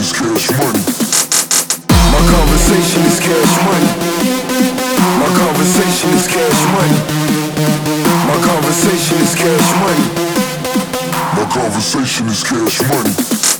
is 0.00 0.12
cash 0.12 0.50
money. 0.52 0.82
My 2.12 2.22
conversation 2.30 3.02
is 3.02 3.18
cash 3.18 3.54
money. 3.66 3.90
My 5.18 5.28
conversation 5.34 6.10
is 6.14 6.26
cash 6.28 6.60
money. 6.72 6.98
My 8.28 8.38
conversation 8.46 9.18
is 9.22 9.34
cash 9.34 9.70
money. 9.82 10.06
My 11.34 11.46
conversation 11.52 12.28
is 12.28 12.44
cash 12.44 12.80
money. 12.88 13.57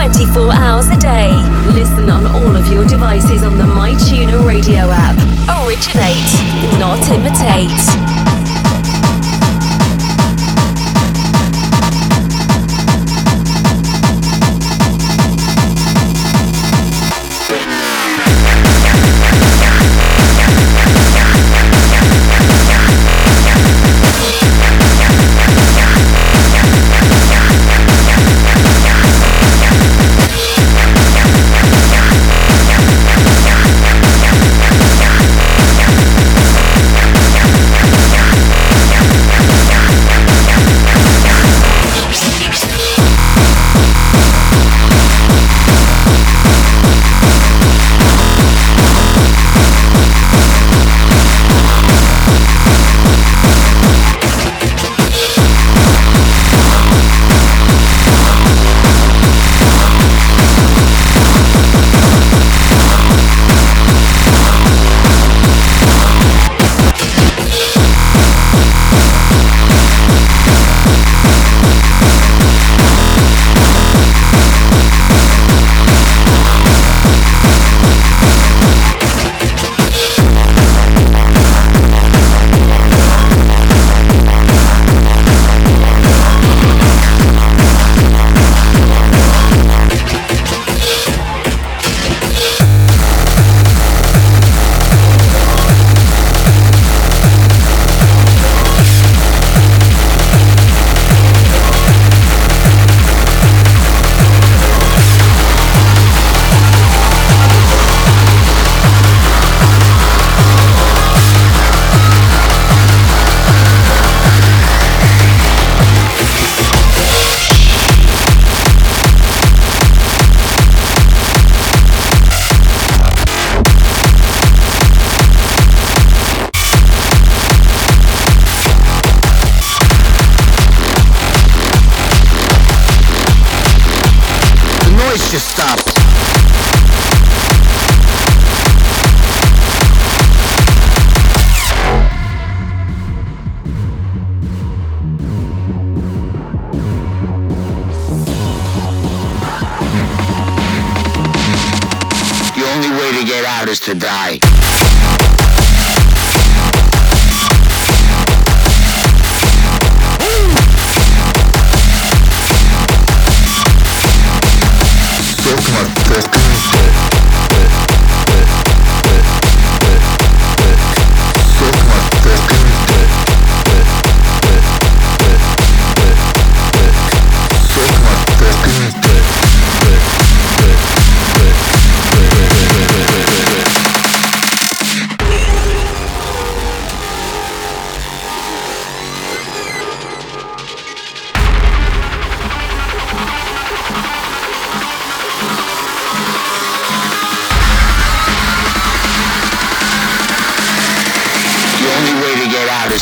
24 0.00 0.50
hours. 0.54 0.79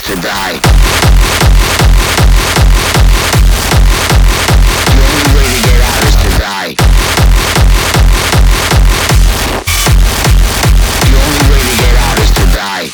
To 0.09 0.15
die. 0.23 0.57
The 4.89 5.01
only 5.05 5.29
way 5.37 5.45
to 5.53 5.61
get 5.69 5.81
out 5.85 6.03
is 6.09 6.17
to 6.17 6.31
die. 6.41 6.73
The 11.05 11.13
only 11.13 11.45
way 11.51 11.61
to 11.61 11.75
get 11.77 11.95
out 12.01 12.19
is 12.25 12.31
to 12.31 12.45
die. 12.57 12.89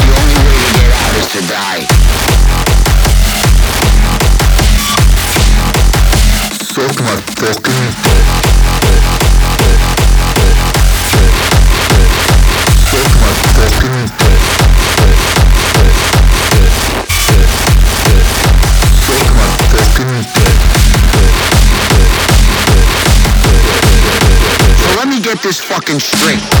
The 0.00 0.12
only 0.16 0.38
way 0.48 0.56
to 0.56 0.72
get 0.80 0.90
out 0.96 1.12
is 1.20 1.26
to 1.28 1.40
die. 1.46 1.84
Fucking 25.88 26.00
straight. 26.00 26.57